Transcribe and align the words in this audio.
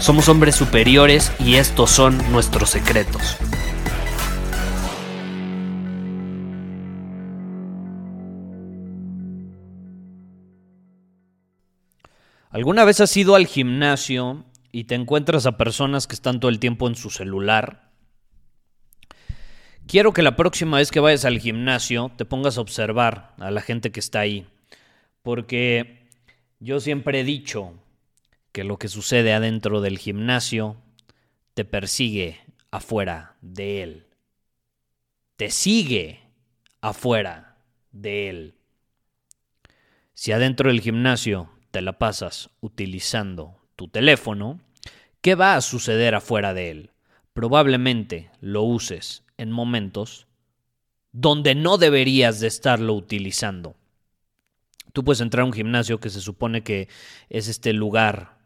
Somos 0.00 0.28
hombres 0.28 0.54
superiores 0.54 1.32
y 1.40 1.56
estos 1.56 1.90
son 1.90 2.16
nuestros 2.30 2.70
secretos. 2.70 3.36
¿Alguna 12.50 12.84
vez 12.84 13.00
has 13.00 13.16
ido 13.16 13.34
al 13.34 13.46
gimnasio 13.46 14.44
y 14.70 14.84
te 14.84 14.94
encuentras 14.94 15.46
a 15.46 15.56
personas 15.56 16.06
que 16.06 16.14
están 16.14 16.38
todo 16.38 16.50
el 16.50 16.60
tiempo 16.60 16.86
en 16.86 16.94
su 16.94 17.10
celular? 17.10 17.90
Quiero 19.88 20.12
que 20.12 20.22
la 20.22 20.36
próxima 20.36 20.78
vez 20.78 20.92
que 20.92 21.00
vayas 21.00 21.24
al 21.24 21.40
gimnasio 21.40 22.12
te 22.16 22.24
pongas 22.24 22.56
a 22.56 22.60
observar 22.60 23.34
a 23.38 23.50
la 23.50 23.62
gente 23.62 23.90
que 23.90 24.00
está 24.00 24.20
ahí, 24.20 24.46
porque 25.22 26.08
yo 26.60 26.78
siempre 26.78 27.20
he 27.20 27.24
dicho 27.24 27.74
que 28.52 28.64
lo 28.64 28.78
que 28.78 28.88
sucede 28.88 29.32
adentro 29.32 29.80
del 29.80 29.98
gimnasio 29.98 30.76
te 31.54 31.64
persigue 31.64 32.40
afuera 32.70 33.36
de 33.40 33.82
él, 33.82 34.06
te 35.36 35.50
sigue 35.50 36.20
afuera 36.80 37.58
de 37.92 38.28
él. 38.28 38.54
Si 40.14 40.32
adentro 40.32 40.68
del 40.68 40.80
gimnasio 40.80 41.50
te 41.70 41.80
la 41.80 41.98
pasas 41.98 42.50
utilizando 42.60 43.56
tu 43.76 43.88
teléfono, 43.88 44.60
¿qué 45.20 45.34
va 45.34 45.54
a 45.54 45.60
suceder 45.60 46.14
afuera 46.14 46.54
de 46.54 46.70
él? 46.70 46.90
Probablemente 47.32 48.30
lo 48.40 48.62
uses 48.62 49.22
en 49.36 49.52
momentos 49.52 50.26
donde 51.12 51.54
no 51.54 51.78
deberías 51.78 52.40
de 52.40 52.48
estarlo 52.48 52.94
utilizando. 52.94 53.76
Tú 54.92 55.04
puedes 55.04 55.20
entrar 55.20 55.42
a 55.42 55.46
un 55.46 55.52
gimnasio 55.52 56.00
que 56.00 56.10
se 56.10 56.20
supone 56.20 56.62
que 56.62 56.88
es 57.28 57.46
este 57.46 57.72
lugar 57.72 58.37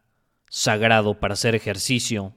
sagrado 0.52 1.18
para 1.18 1.32
hacer 1.32 1.54
ejercicio, 1.54 2.34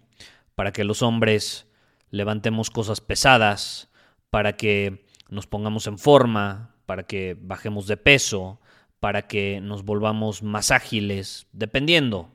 para 0.56 0.72
que 0.72 0.86
los 0.86 1.02
hombres 1.02 1.68
levantemos 2.12 2.70
cosas 2.70 3.02
pesadas, 3.02 3.90
para 4.30 4.56
que 4.56 5.06
nos 5.28 5.48
pongamos 5.48 5.86
en 5.86 6.00
forma, 6.00 6.78
para 6.86 7.04
que 7.04 7.36
bajemos 7.38 7.88
de 7.88 7.98
peso, 7.98 8.62
para 9.02 9.28
que 9.28 9.60
nos 9.60 9.84
volvamos 9.84 10.44
más 10.44 10.72
ágiles, 10.72 11.48
dependiendo 11.52 12.32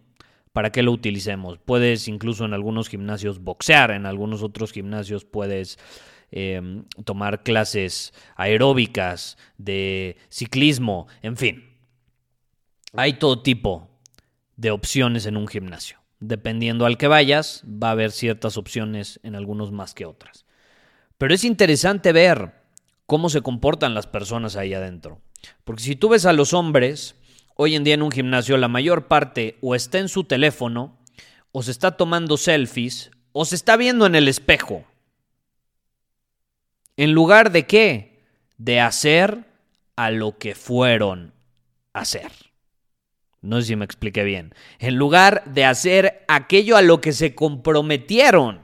para 0.52 0.70
qué 0.70 0.82
lo 0.82 0.92
utilicemos. 0.92 1.58
Puedes 1.58 2.08
incluso 2.08 2.44
en 2.44 2.52
algunos 2.52 2.90
gimnasios 2.90 3.40
boxear, 3.40 3.92
en 3.92 4.04
algunos 4.04 4.42
otros 4.42 4.72
gimnasios 4.72 5.24
puedes 5.24 5.78
em, 6.30 6.84
tomar 7.06 7.42
clases 7.42 8.12
aeróbicas, 8.36 9.38
de 9.56 10.18
ciclismo, 10.28 11.06
en 11.22 11.38
fin. 11.38 11.64
Hay 12.92 13.14
todo 13.14 13.40
tipo 13.40 13.89
de 14.60 14.70
opciones 14.70 15.24
en 15.24 15.38
un 15.38 15.48
gimnasio. 15.48 15.98
Dependiendo 16.18 16.84
al 16.84 16.98
que 16.98 17.06
vayas, 17.06 17.64
va 17.64 17.88
a 17.88 17.92
haber 17.92 18.12
ciertas 18.12 18.58
opciones 18.58 19.18
en 19.22 19.34
algunos 19.34 19.72
más 19.72 19.94
que 19.94 20.04
otras. 20.04 20.44
Pero 21.16 21.32
es 21.32 21.44
interesante 21.44 22.12
ver 22.12 22.52
cómo 23.06 23.30
se 23.30 23.40
comportan 23.40 23.94
las 23.94 24.06
personas 24.06 24.56
ahí 24.56 24.74
adentro. 24.74 25.22
Porque 25.64 25.82
si 25.82 25.96
tú 25.96 26.10
ves 26.10 26.26
a 26.26 26.34
los 26.34 26.52
hombres, 26.52 27.16
hoy 27.56 27.74
en 27.74 27.84
día 27.84 27.94
en 27.94 28.02
un 28.02 28.10
gimnasio, 28.10 28.58
la 28.58 28.68
mayor 28.68 29.08
parte 29.08 29.56
o 29.62 29.74
está 29.74 29.98
en 29.98 30.10
su 30.10 30.24
teléfono, 30.24 30.98
o 31.52 31.62
se 31.62 31.70
está 31.70 31.92
tomando 31.92 32.36
selfies, 32.36 33.12
o 33.32 33.46
se 33.46 33.54
está 33.54 33.78
viendo 33.78 34.04
en 34.04 34.14
el 34.14 34.28
espejo. 34.28 34.84
En 36.98 37.12
lugar 37.12 37.50
de 37.50 37.66
qué? 37.66 38.20
De 38.58 38.78
hacer 38.78 39.46
a 39.96 40.10
lo 40.10 40.36
que 40.36 40.54
fueron 40.54 41.32
a 41.94 42.00
hacer. 42.00 42.49
No 43.42 43.60
sé 43.60 43.68
si 43.68 43.76
me 43.76 43.84
expliqué 43.84 44.22
bien. 44.24 44.54
En 44.78 44.96
lugar 44.96 45.44
de 45.46 45.64
hacer 45.64 46.24
aquello 46.28 46.76
a 46.76 46.82
lo 46.82 47.00
que 47.00 47.12
se 47.12 47.34
comprometieron 47.34 48.60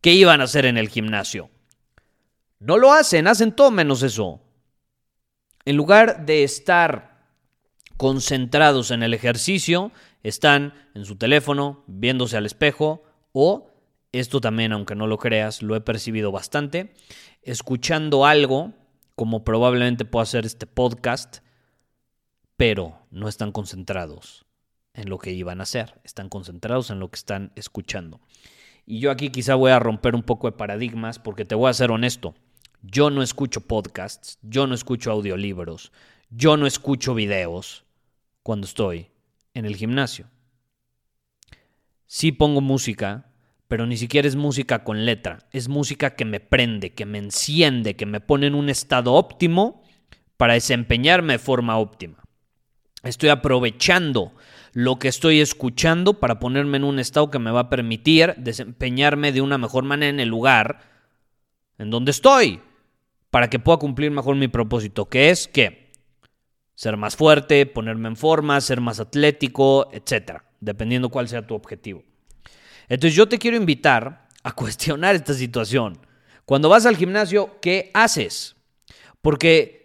que 0.00 0.12
iban 0.12 0.40
a 0.40 0.44
hacer 0.44 0.66
en 0.66 0.76
el 0.76 0.88
gimnasio. 0.88 1.50
No 2.58 2.78
lo 2.78 2.92
hacen, 2.92 3.26
hacen 3.26 3.52
todo 3.52 3.70
menos 3.70 4.02
eso. 4.02 4.40
En 5.66 5.76
lugar 5.76 6.24
de 6.26 6.44
estar 6.44 7.28
concentrados 7.96 8.90
en 8.90 9.02
el 9.02 9.14
ejercicio, 9.14 9.92
están 10.22 10.74
en 10.94 11.04
su 11.04 11.16
teléfono, 11.16 11.84
viéndose 11.86 12.36
al 12.36 12.46
espejo 12.46 13.02
o, 13.32 13.70
esto 14.12 14.40
también, 14.40 14.72
aunque 14.72 14.94
no 14.94 15.06
lo 15.06 15.18
creas, 15.18 15.62
lo 15.62 15.76
he 15.76 15.80
percibido 15.80 16.32
bastante, 16.32 16.94
escuchando 17.42 18.26
algo, 18.26 18.72
como 19.14 19.44
probablemente 19.44 20.04
pueda 20.04 20.26
ser 20.26 20.46
este 20.46 20.66
podcast, 20.66 21.38
pero 22.56 22.98
no 23.10 23.28
están 23.28 23.52
concentrados 23.52 24.46
en 24.94 25.08
lo 25.08 25.18
que 25.18 25.32
iban 25.32 25.60
a 25.60 25.64
hacer, 25.64 26.00
están 26.04 26.28
concentrados 26.28 26.90
en 26.90 27.00
lo 27.00 27.10
que 27.10 27.16
están 27.16 27.52
escuchando. 27.56 28.20
Y 28.86 29.00
yo 29.00 29.10
aquí 29.10 29.30
quizá 29.30 29.54
voy 29.54 29.72
a 29.72 29.78
romper 29.78 30.14
un 30.14 30.22
poco 30.22 30.46
de 30.46 30.56
paradigmas 30.56 31.18
porque 31.18 31.44
te 31.44 31.54
voy 31.54 31.70
a 31.70 31.74
ser 31.74 31.90
honesto. 31.90 32.34
Yo 32.82 33.10
no 33.10 33.22
escucho 33.22 33.62
podcasts, 33.62 34.38
yo 34.42 34.66
no 34.66 34.74
escucho 34.74 35.10
audiolibros, 35.10 35.90
yo 36.30 36.56
no 36.56 36.66
escucho 36.66 37.14
videos 37.14 37.84
cuando 38.42 38.66
estoy 38.66 39.08
en 39.54 39.64
el 39.64 39.76
gimnasio. 39.76 40.26
Sí 42.06 42.30
pongo 42.30 42.60
música, 42.60 43.30
pero 43.68 43.86
ni 43.86 43.96
siquiera 43.96 44.28
es 44.28 44.36
música 44.36 44.84
con 44.84 45.06
letra, 45.06 45.48
es 45.50 45.68
música 45.68 46.14
que 46.14 46.24
me 46.24 46.40
prende, 46.40 46.92
que 46.92 47.06
me 47.06 47.18
enciende, 47.18 47.96
que 47.96 48.06
me 48.06 48.20
pone 48.20 48.46
en 48.46 48.54
un 48.54 48.68
estado 48.68 49.14
óptimo 49.14 49.82
para 50.36 50.54
desempeñarme 50.54 51.34
de 51.34 51.38
forma 51.38 51.78
óptima. 51.78 52.23
Estoy 53.04 53.28
aprovechando 53.28 54.32
lo 54.72 54.98
que 54.98 55.08
estoy 55.08 55.40
escuchando 55.40 56.14
para 56.14 56.40
ponerme 56.40 56.78
en 56.78 56.84
un 56.84 56.98
estado 56.98 57.30
que 57.30 57.38
me 57.38 57.50
va 57.50 57.60
a 57.60 57.70
permitir 57.70 58.34
desempeñarme 58.38 59.30
de 59.30 59.40
una 59.40 59.58
mejor 59.58 59.84
manera 59.84 60.10
en 60.10 60.20
el 60.20 60.28
lugar 60.28 60.80
en 61.78 61.90
donde 61.90 62.10
estoy 62.10 62.60
para 63.30 63.50
que 63.50 63.58
pueda 63.58 63.78
cumplir 63.78 64.10
mejor 64.10 64.36
mi 64.36 64.48
propósito, 64.48 65.08
que 65.08 65.30
es 65.30 65.48
que 65.48 65.92
ser 66.74 66.96
más 66.96 67.14
fuerte, 67.14 67.66
ponerme 67.66 68.08
en 68.08 68.16
forma, 68.16 68.60
ser 68.60 68.80
más 68.80 69.00
atlético, 69.00 69.90
etcétera, 69.92 70.44
dependiendo 70.60 71.08
cuál 71.08 71.28
sea 71.28 71.46
tu 71.46 71.54
objetivo. 71.54 72.02
Entonces 72.88 73.14
yo 73.14 73.28
te 73.28 73.38
quiero 73.38 73.56
invitar 73.56 74.28
a 74.42 74.52
cuestionar 74.56 75.14
esta 75.14 75.34
situación. 75.34 75.98
Cuando 76.44 76.68
vas 76.68 76.86
al 76.86 76.96
gimnasio, 76.96 77.58
¿qué 77.60 77.90
haces? 77.94 78.56
Porque 79.22 79.83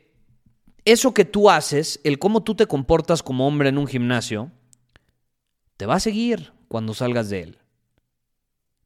eso 0.92 1.14
que 1.14 1.26
tú 1.26 1.50
haces, 1.50 2.00
el 2.04 2.20
cómo 2.20 2.44
tú 2.44 2.56
te 2.56 2.68
comportas 2.68 3.24
como 3.24 3.48
hombre 3.48 3.70
en 3.70 3.78
un 3.78 3.88
gimnasio, 3.88 4.52
te 5.78 5.86
va 5.86 5.96
a 5.96 6.00
seguir 6.00 6.54
cuando 6.68 6.94
salgas 6.94 7.30
de 7.30 7.42
él. 7.42 7.58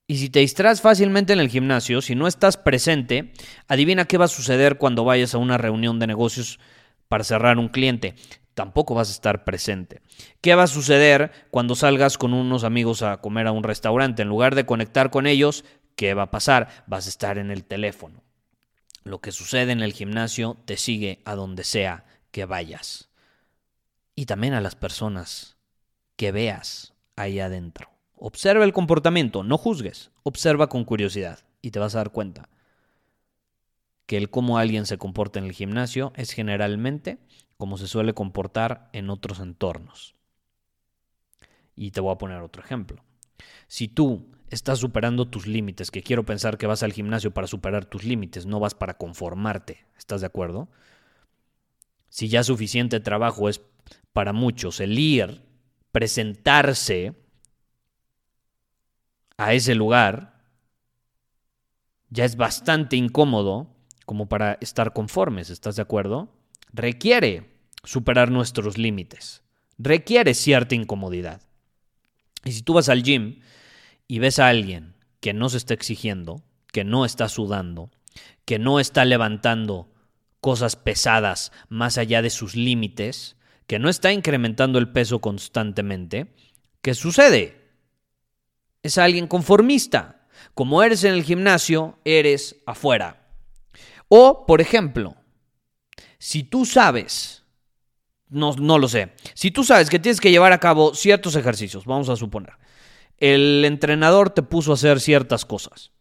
Y 0.05 0.17
si 0.17 0.29
te 0.29 0.39
distraes 0.39 0.81
fácilmente 0.81 1.33
en 1.33 1.39
el 1.39 1.49
gimnasio, 1.49 2.01
si 2.01 2.13
no 2.13 2.27
estás 2.27 2.57
presente, 2.57 3.33
adivina 3.67 4.05
qué 4.05 4.17
va 4.17 4.25
a 4.25 4.29
suceder 4.29 4.77
cuando 4.77 5.05
vayas 5.05 5.33
a 5.33 5.37
una 5.37 5.57
reunión 5.57 5.99
de 5.99 6.07
negocios 6.07 6.59
para 7.07 7.23
cerrar 7.23 7.57
un 7.57 7.69
cliente. 7.69 8.15
Tampoco 8.53 8.93
vas 8.95 9.09
a 9.09 9.13
estar 9.13 9.45
presente. 9.45 10.01
¿Qué 10.41 10.55
va 10.55 10.63
a 10.63 10.67
suceder 10.67 11.31
cuando 11.51 11.75
salgas 11.75 12.17
con 12.17 12.33
unos 12.33 12.63
amigos 12.63 13.01
a 13.01 13.17
comer 13.17 13.47
a 13.47 13.51
un 13.51 13.63
restaurante? 13.63 14.21
En 14.21 14.27
lugar 14.27 14.55
de 14.55 14.65
conectar 14.65 15.09
con 15.09 15.25
ellos, 15.25 15.63
¿qué 15.95 16.13
va 16.13 16.23
a 16.23 16.31
pasar? 16.31 16.83
Vas 16.85 17.05
a 17.05 17.09
estar 17.09 17.37
en 17.37 17.49
el 17.49 17.63
teléfono. 17.63 18.22
Lo 19.03 19.19
que 19.19 19.31
sucede 19.31 19.71
en 19.71 19.81
el 19.81 19.93
gimnasio 19.93 20.57
te 20.65 20.77
sigue 20.77 21.21
a 21.25 21.35
donde 21.35 21.63
sea 21.63 22.05
que 22.31 22.45
vayas. 22.45 23.09
Y 24.15 24.25
también 24.25 24.53
a 24.53 24.61
las 24.61 24.75
personas 24.75 25.57
que 26.15 26.31
veas 26.31 26.93
ahí 27.15 27.39
adentro. 27.39 27.89
Observa 28.15 28.63
el 28.63 28.73
comportamiento, 28.73 29.43
no 29.43 29.57
juzgues, 29.57 30.11
observa 30.23 30.67
con 30.67 30.85
curiosidad 30.85 31.39
y 31.61 31.71
te 31.71 31.79
vas 31.79 31.95
a 31.95 31.99
dar 31.99 32.11
cuenta 32.11 32.49
que 34.05 34.17
el 34.17 34.29
cómo 34.29 34.57
alguien 34.57 34.85
se 34.85 34.97
comporta 34.97 35.39
en 35.39 35.45
el 35.45 35.53
gimnasio 35.53 36.13
es 36.15 36.31
generalmente 36.31 37.19
como 37.57 37.77
se 37.77 37.87
suele 37.87 38.13
comportar 38.13 38.89
en 38.93 39.09
otros 39.09 39.39
entornos. 39.39 40.15
Y 41.75 41.91
te 41.91 42.01
voy 42.01 42.13
a 42.13 42.17
poner 42.17 42.41
otro 42.41 42.63
ejemplo. 42.63 43.03
Si 43.67 43.87
tú 43.87 44.27
estás 44.53 44.79
superando 44.79 45.25
tus 45.25 45.47
límites, 45.47 45.91
que 45.91 46.03
quiero 46.03 46.25
pensar 46.25 46.57
que 46.57 46.67
vas 46.67 46.83
al 46.83 46.93
gimnasio 46.93 47.31
para 47.31 47.47
superar 47.47 47.85
tus 47.85 48.03
límites, 48.03 48.45
no 48.45 48.59
vas 48.59 48.75
para 48.75 48.95
conformarte, 48.95 49.85
¿estás 49.97 50.21
de 50.21 50.27
acuerdo? 50.27 50.69
Si 52.09 52.29
ya 52.29 52.43
suficiente 52.43 52.99
trabajo 52.99 53.49
es 53.49 53.61
para 54.13 54.33
muchos 54.33 54.79
el 54.79 54.97
ir, 54.97 55.41
presentarse 55.91 57.15
a 59.37 59.53
ese 59.53 59.75
lugar, 59.75 60.41
ya 62.09 62.25
es 62.25 62.35
bastante 62.35 62.95
incómodo 62.95 63.75
como 64.05 64.29
para 64.29 64.57
estar 64.61 64.93
conformes, 64.93 65.49
¿estás 65.49 65.75
de 65.77 65.81
acuerdo? 65.81 66.29
Requiere 66.71 67.49
superar 67.83 68.29
nuestros 68.29 68.77
límites, 68.77 69.41
requiere 69.77 70.35
cierta 70.35 70.75
incomodidad. 70.75 71.41
Y 72.45 72.51
si 72.51 72.61
tú 72.61 72.73
vas 72.73 72.89
al 72.89 73.01
gym 73.01 73.39
y 74.07 74.19
ves 74.19 74.39
a 74.39 74.47
alguien 74.47 74.95
que 75.19 75.33
no 75.33 75.49
se 75.49 75.57
está 75.57 75.73
exigiendo, 75.73 76.43
que 76.71 76.83
no 76.83 77.05
está 77.05 77.29
sudando, 77.29 77.91
que 78.45 78.59
no 78.59 78.79
está 78.79 79.05
levantando 79.05 79.89
cosas 80.41 80.75
pesadas 80.75 81.51
más 81.69 81.97
allá 81.97 82.21
de 82.21 82.29
sus 82.29 82.55
límites, 82.55 83.37
que 83.67 83.79
no 83.79 83.89
está 83.89 84.11
incrementando 84.11 84.79
el 84.79 84.91
peso 84.91 85.19
constantemente, 85.19 86.35
¿qué 86.81 86.93
sucede? 86.93 87.71
Es 88.81 88.97
alguien 88.97 89.27
conformista. 89.27 90.27
Como 90.53 90.83
eres 90.83 91.05
en 91.05 91.13
el 91.13 91.23
gimnasio, 91.23 91.97
eres 92.03 92.57
afuera. 92.65 93.29
O, 94.09 94.45
por 94.45 94.59
ejemplo, 94.59 95.15
si 96.19 96.43
tú 96.43 96.65
sabes, 96.65 97.43
no, 98.29 98.53
no 98.53 98.77
lo 98.77 98.87
sé, 98.87 99.13
si 99.33 99.51
tú 99.51 99.63
sabes 99.63 99.89
que 99.89 99.99
tienes 99.99 100.19
que 100.19 100.31
llevar 100.31 100.51
a 100.51 100.59
cabo 100.59 100.93
ciertos 100.93 101.35
ejercicios, 101.35 101.85
vamos 101.85 102.09
a 102.09 102.15
suponer, 102.15 102.53
el 103.23 103.63
entrenador 103.63 104.31
te 104.31 104.43
puso 104.43 104.71
a 104.71 104.73
hacer 104.73 104.99
ciertas 104.99 105.45
cosas. 105.45 105.91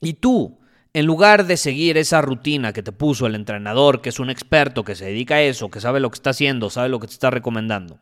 Y 0.00 0.14
tú, 0.14 0.60
en 0.92 1.04
lugar 1.04 1.46
de 1.46 1.56
seguir 1.56 1.98
esa 1.98 2.22
rutina 2.22 2.72
que 2.72 2.84
te 2.84 2.92
puso 2.92 3.26
el 3.26 3.34
entrenador, 3.34 4.00
que 4.00 4.10
es 4.10 4.20
un 4.20 4.30
experto, 4.30 4.84
que 4.84 4.94
se 4.94 5.06
dedica 5.06 5.34
a 5.34 5.42
eso, 5.42 5.68
que 5.68 5.80
sabe 5.80 5.98
lo 5.98 6.10
que 6.10 6.14
está 6.14 6.30
haciendo, 6.30 6.70
sabe 6.70 6.90
lo 6.90 7.00
que 7.00 7.08
te 7.08 7.14
está 7.14 7.30
recomendando, 7.30 7.98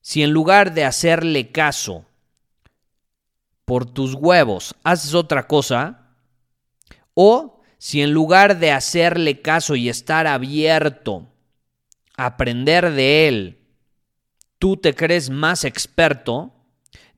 si 0.00 0.22
en 0.22 0.30
lugar 0.30 0.72
de 0.72 0.86
hacerle 0.86 1.52
caso 1.52 2.06
por 3.66 3.84
tus 3.84 4.14
huevos 4.14 4.74
haces 4.82 5.12
otra 5.12 5.46
cosa, 5.46 6.14
o 7.12 7.60
si 7.76 8.00
en 8.00 8.12
lugar 8.12 8.58
de 8.60 8.72
hacerle 8.72 9.42
caso 9.42 9.76
y 9.76 9.90
estar 9.90 10.26
abierto 10.26 11.28
a 12.16 12.24
aprender 12.24 12.92
de 12.92 13.28
él, 13.28 13.58
tú 14.58 14.78
te 14.78 14.94
crees 14.94 15.28
más 15.28 15.64
experto, 15.64 16.54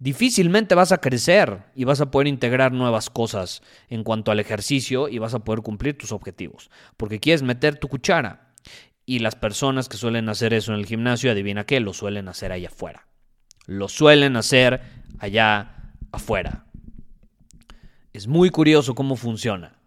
difícilmente 0.00 0.74
vas 0.74 0.90
a 0.90 0.98
crecer 0.98 1.62
y 1.76 1.84
vas 1.84 2.00
a 2.00 2.10
poder 2.10 2.26
integrar 2.26 2.72
nuevas 2.72 3.10
cosas 3.10 3.62
en 3.88 4.02
cuanto 4.02 4.32
al 4.32 4.40
ejercicio 4.40 5.08
y 5.08 5.18
vas 5.18 5.34
a 5.34 5.44
poder 5.44 5.60
cumplir 5.60 5.96
tus 5.96 6.10
objetivos, 6.10 6.70
porque 6.96 7.20
quieres 7.20 7.42
meter 7.42 7.78
tu 7.78 7.86
cuchara. 7.86 8.52
Y 9.06 9.20
las 9.20 9.36
personas 9.36 9.88
que 9.88 9.96
suelen 9.96 10.28
hacer 10.28 10.54
eso 10.54 10.72
en 10.72 10.78
el 10.78 10.86
gimnasio, 10.86 11.30
adivina 11.30 11.64
qué, 11.64 11.80
lo 11.80 11.92
suelen 11.92 12.28
hacer 12.28 12.52
allá 12.52 12.68
afuera. 12.68 13.06
Lo 13.66 13.88
suelen 13.88 14.36
hacer 14.36 14.80
allá 15.18 15.92
afuera. 16.12 16.66
Es 18.12 18.26
muy 18.26 18.50
curioso 18.50 18.94
cómo 18.94 19.16
funciona. 19.16 19.78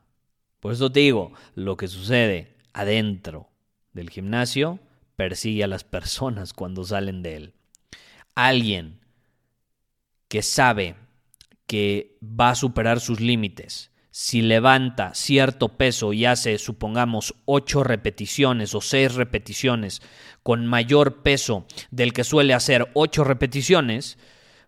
Por 0.60 0.74
eso 0.74 0.92
te 0.92 1.02
digo, 1.02 1.34
lo 1.56 1.76
que 1.76 1.88
sucede 1.88 2.56
adentro 2.74 3.50
del 3.94 4.10
gimnasio 4.10 4.80
persigue 5.16 5.64
a 5.64 5.68
las 5.68 5.84
personas 5.84 6.54
cuando 6.54 6.84
salen 6.84 7.24
de 7.24 7.36
él. 7.36 7.54
Alguien 8.36 9.00
que 10.34 10.42
sabe 10.42 10.96
que 11.68 12.18
va 12.24 12.50
a 12.50 12.56
superar 12.56 13.00
sus 13.00 13.20
límites, 13.20 13.92
si 14.10 14.42
levanta 14.42 15.14
cierto 15.14 15.78
peso 15.78 16.12
y 16.12 16.26
hace, 16.26 16.58
supongamos, 16.58 17.36
ocho 17.46 17.84
repeticiones 17.84 18.74
o 18.74 18.82
seis 18.82 19.14
repeticiones 19.14 20.02
con 20.42 20.66
mayor 20.66 21.22
peso 21.22 21.68
del 21.92 22.14
que 22.14 22.24
suele 22.24 22.56
hacer 22.56 22.90
ocho 22.96 23.24
repeticiones, 23.24 24.18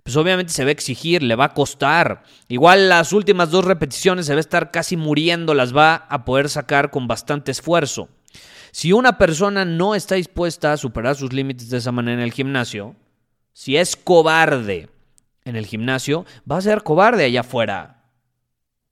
pues 0.03 0.15
obviamente 0.17 0.53
se 0.53 0.65
va 0.65 0.69
a 0.69 0.73
exigir, 0.73 1.23
le 1.23 1.33
va 1.33 1.45
a 1.45 1.53
costar. 1.55 2.21
Igual 2.47 2.87
las 2.87 3.11
últimas 3.11 3.49
dos 3.49 3.65
repeticiones 3.65 4.27
se 4.27 4.33
va 4.33 4.37
a 4.37 4.41
estar 4.41 4.69
casi 4.69 4.97
muriendo, 4.97 5.55
las 5.55 5.75
va 5.75 5.95
a 5.95 6.25
poder 6.25 6.47
sacar 6.47 6.91
con 6.91 7.07
bastante 7.07 7.49
esfuerzo. 7.49 8.07
Si 8.71 8.93
una 8.93 9.17
persona 9.17 9.65
no 9.65 9.95
está 9.95 10.13
dispuesta 10.13 10.73
a 10.73 10.77
superar 10.77 11.15
sus 11.15 11.33
límites 11.33 11.71
de 11.71 11.79
esa 11.79 11.91
manera 11.91 12.21
en 12.21 12.23
el 12.23 12.33
gimnasio, 12.33 12.95
si 13.51 13.77
es 13.77 13.95
cobarde 13.95 14.89
en 15.45 15.55
el 15.55 15.65
gimnasio, 15.65 16.25
va 16.49 16.57
a 16.57 16.61
ser 16.61 16.83
cobarde 16.83 17.23
allá 17.23 17.41
afuera. 17.41 18.03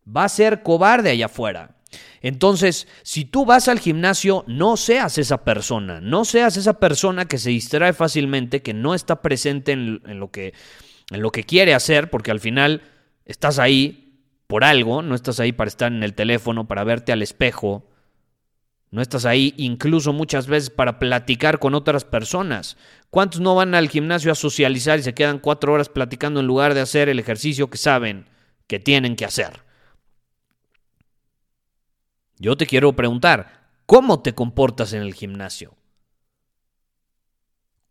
Va 0.07 0.25
a 0.25 0.29
ser 0.29 0.63
cobarde 0.63 1.09
allá 1.09 1.25
afuera. 1.25 1.75
Entonces, 2.21 2.88
si 3.03 3.25
tú 3.25 3.45
vas 3.45 3.67
al 3.67 3.79
gimnasio, 3.79 4.45
no 4.47 4.77
seas 4.77 5.17
esa 5.17 5.44
persona, 5.44 6.00
no 6.00 6.23
seas 6.23 6.55
esa 6.55 6.79
persona 6.79 7.25
que 7.25 7.38
se 7.38 7.50
distrae 7.50 7.94
fácilmente, 7.94 8.61
que 8.61 8.73
no 8.73 8.95
está 8.95 9.21
presente 9.21 9.73
en, 9.73 10.19
lo, 10.19 10.31
que, 10.31 10.53
en 11.11 11.21
lo 11.21 11.31
que 11.31 11.44
quiere 11.44 11.73
hacer, 11.73 12.09
porque 12.09 12.31
al 12.31 12.39
final 12.39 12.81
estás 13.25 13.59
ahí 13.59 14.21
por 14.47 14.63
algo, 14.63 15.01
no 15.01 15.15
estás 15.15 15.39
ahí 15.39 15.51
para 15.51 15.67
estar 15.67 15.91
en 15.91 16.03
el 16.03 16.13
teléfono, 16.13 16.67
para 16.67 16.83
verte 16.83 17.11
al 17.11 17.21
espejo, 17.21 17.89
no 18.93 19.01
estás 19.01 19.25
ahí 19.25 19.55
incluso 19.57 20.13
muchas 20.13 20.45
veces 20.45 20.69
para 20.69 20.99
platicar 20.99 21.57
con 21.57 21.73
otras 21.73 22.05
personas. 22.05 22.77
¿Cuántos 23.09 23.41
no 23.41 23.55
van 23.55 23.73
al 23.73 23.89
gimnasio 23.89 24.31
a 24.31 24.35
socializar 24.35 24.99
y 24.99 25.01
se 25.01 25.15
quedan 25.15 25.39
cuatro 25.39 25.73
horas 25.73 25.89
platicando 25.89 26.39
en 26.39 26.45
lugar 26.45 26.75
de 26.75 26.81
hacer 26.81 27.09
el 27.09 27.17
ejercicio 27.17 27.71
que 27.71 27.79
saben 27.79 28.29
que 28.67 28.77
tienen 28.77 29.15
que 29.15 29.25
hacer? 29.25 29.63
Yo 32.37 32.55
te 32.55 32.67
quiero 32.67 32.95
preguntar, 32.95 33.67
¿cómo 33.87 34.21
te 34.21 34.35
comportas 34.35 34.93
en 34.93 35.01
el 35.01 35.15
gimnasio? 35.15 35.75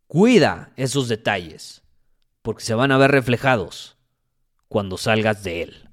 Cuida 0.06 0.72
esos 0.76 1.08
detalles, 1.08 1.82
porque 2.42 2.62
se 2.62 2.74
van 2.74 2.92
a 2.92 2.98
ver 2.98 3.10
reflejados 3.10 3.96
cuando 4.68 4.96
salgas 4.96 5.42
de 5.42 5.62
él. 5.62 5.91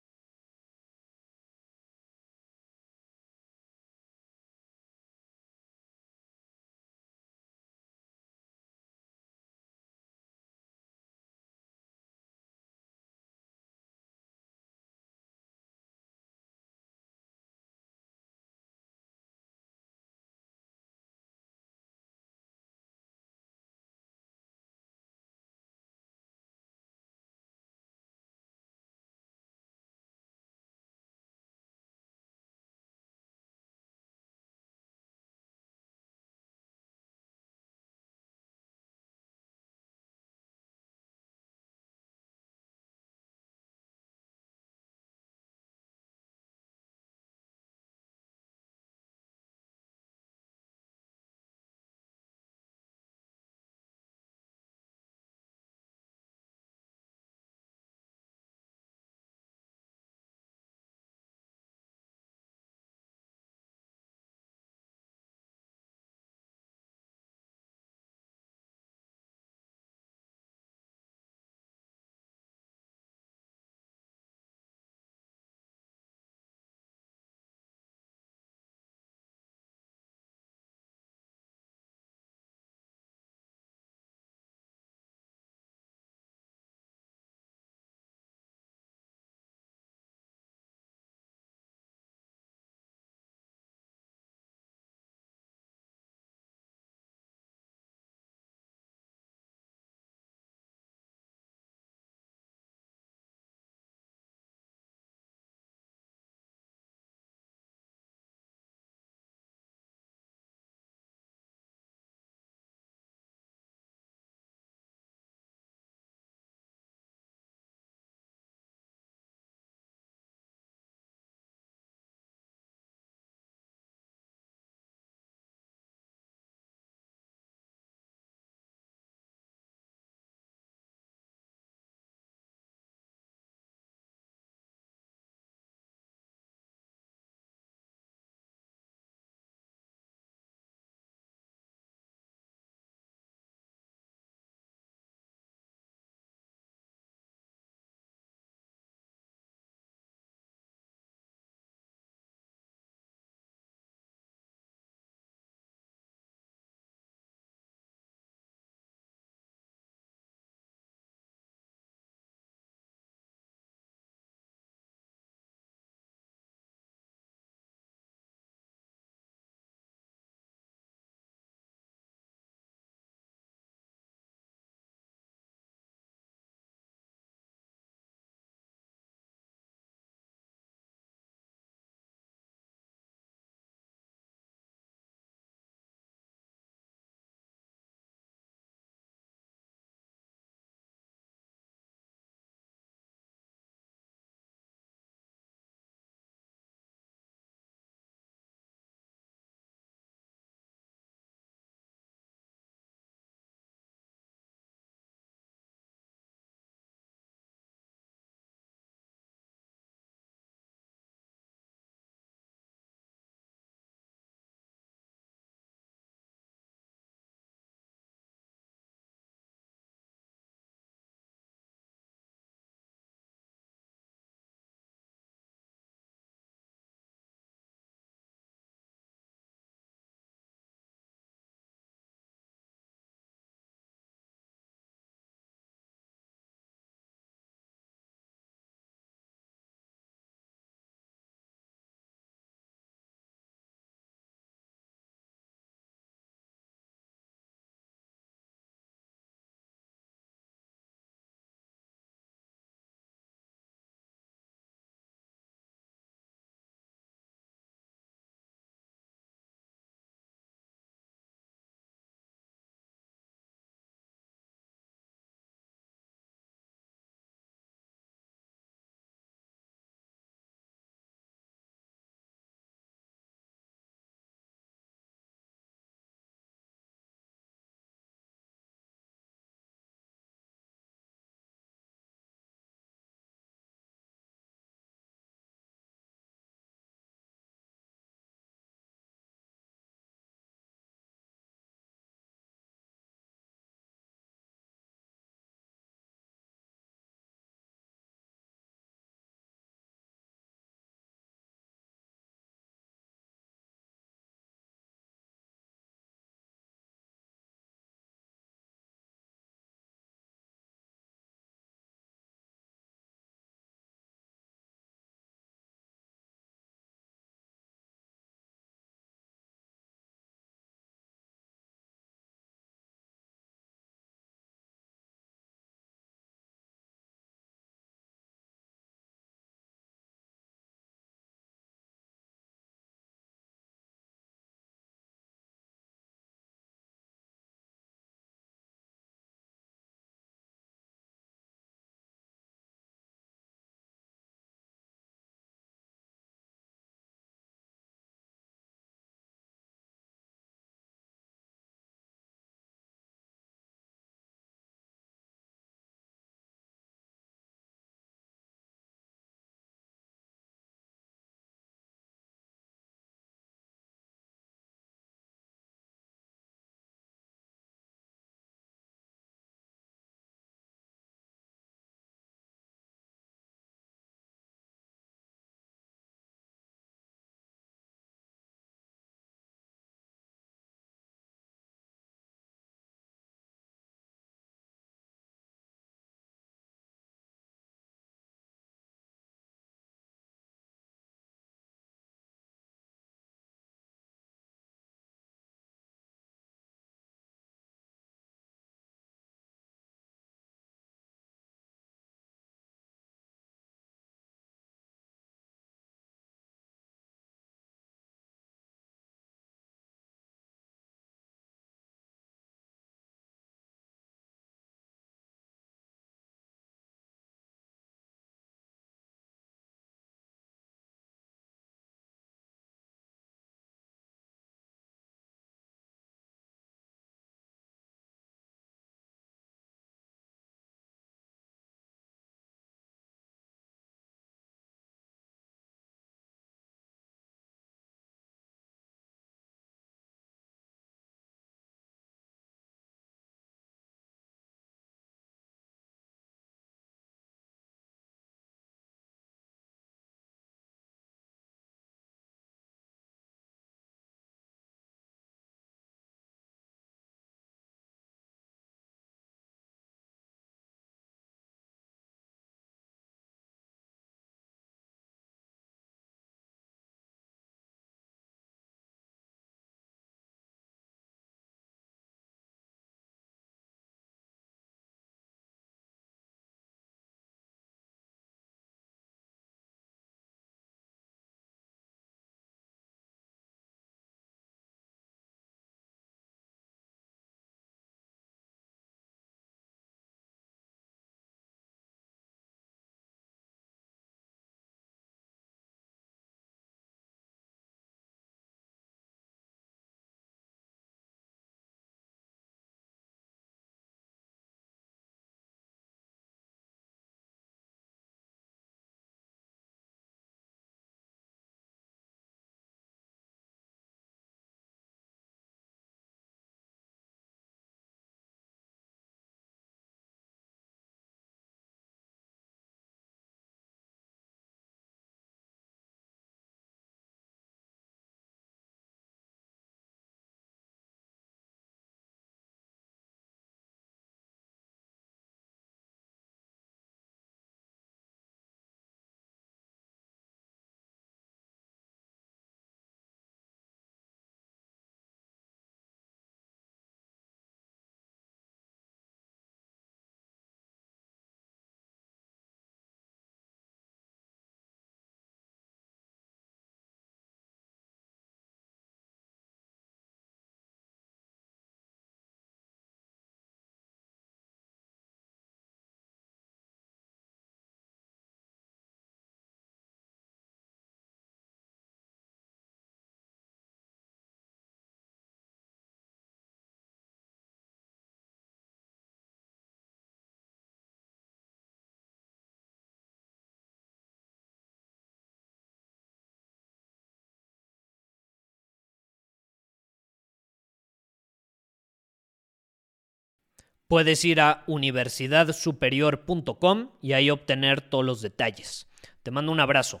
Puedes 593.90 594.24
ir 594.24 594.40
a 594.40 594.64
universidadsuperior.com 594.68 596.90
y 597.02 597.12
ahí 597.14 597.28
obtener 597.28 597.80
todos 597.80 598.04
los 598.04 598.22
detalles. 598.22 598.86
Te 599.24 599.32
mando 599.32 599.50
un 599.50 599.58
abrazo. 599.58 600.00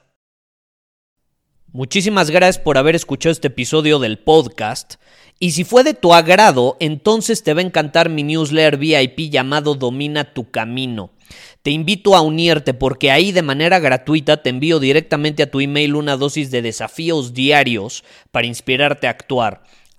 Muchísimas 1.72 2.30
gracias 2.30 2.62
por 2.62 2.78
haber 2.78 2.94
escuchado 2.94 3.32
este 3.32 3.48
episodio 3.48 3.98
del 3.98 4.20
podcast. 4.20 4.94
Y 5.40 5.50
si 5.50 5.64
fue 5.64 5.82
de 5.82 5.94
tu 5.94 6.14
agrado, 6.14 6.76
entonces 6.78 7.42
te 7.42 7.52
va 7.52 7.62
a 7.62 7.64
encantar 7.64 8.10
mi 8.10 8.22
newsletter 8.22 8.76
VIP 8.76 9.28
llamado 9.28 9.74
Domina 9.74 10.34
tu 10.34 10.52
Camino. 10.52 11.10
Te 11.62 11.72
invito 11.72 12.14
a 12.14 12.20
unirte 12.20 12.74
porque 12.74 13.10
ahí 13.10 13.32
de 13.32 13.42
manera 13.42 13.80
gratuita 13.80 14.40
te 14.40 14.50
envío 14.50 14.78
directamente 14.78 15.42
a 15.42 15.50
tu 15.50 15.58
email 15.58 15.96
una 15.96 16.16
dosis 16.16 16.52
de 16.52 16.62
desafíos 16.62 17.34
diarios 17.34 18.04
para 18.30 18.46
inspirarte 18.46 19.08
a 19.08 19.10
actuar. 19.10 19.64